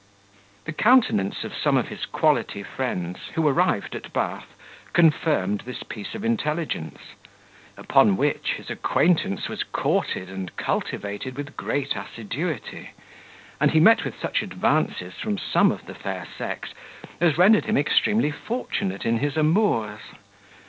The 0.65 0.73
countenance 0.73 1.43
of 1.43 1.55
some 1.55 1.77
of 1.77 1.89
his 1.89 2.07
quality 2.07 2.63
friends, 2.63 3.27
who 3.35 3.47
arrived 3.47 3.93
at 3.93 4.11
Bath, 4.11 4.47
confirmed 4.93 5.61
this 5.63 5.83
piece 5.83 6.15
of 6.15 6.25
intelligence. 6.25 6.97
Upon 7.77 8.17
which 8.17 8.53
his 8.55 8.71
acquaintance 8.71 9.47
was 9.47 9.61
courted 9.61 10.27
and 10.27 10.55
cultivated 10.55 11.37
with 11.37 11.55
great 11.55 11.95
assiduity; 11.95 12.93
and 13.59 13.69
he 13.69 13.79
met 13.79 14.03
with 14.03 14.19
such 14.19 14.41
advances 14.41 15.13
from 15.21 15.37
some 15.37 15.71
of 15.71 15.85
the 15.85 15.93
fair 15.93 16.25
sex, 16.35 16.69
as 17.19 17.37
rendered 17.37 17.65
him 17.65 17.77
extremely 17.77 18.31
fortunate 18.31 19.05
in 19.05 19.19
his 19.19 19.37
amours. 19.37 20.01